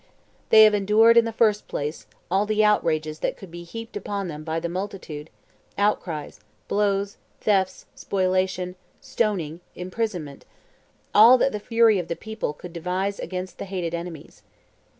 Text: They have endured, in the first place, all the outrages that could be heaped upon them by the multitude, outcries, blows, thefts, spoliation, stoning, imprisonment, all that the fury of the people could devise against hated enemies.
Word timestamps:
They 0.49 0.63
have 0.63 0.73
endured, 0.73 1.15
in 1.15 1.25
the 1.25 1.31
first 1.31 1.67
place, 1.67 2.07
all 2.31 2.47
the 2.47 2.63
outrages 2.63 3.19
that 3.19 3.37
could 3.37 3.51
be 3.51 3.61
heaped 3.63 3.95
upon 3.95 4.29
them 4.29 4.43
by 4.43 4.59
the 4.59 4.67
multitude, 4.67 5.29
outcries, 5.77 6.39
blows, 6.67 7.17
thefts, 7.41 7.85
spoliation, 7.93 8.73
stoning, 8.99 9.59
imprisonment, 9.75 10.43
all 11.13 11.37
that 11.37 11.51
the 11.51 11.59
fury 11.59 11.99
of 11.99 12.07
the 12.07 12.15
people 12.15 12.51
could 12.51 12.73
devise 12.73 13.19
against 13.19 13.59
hated 13.61 13.93
enemies. 13.93 14.41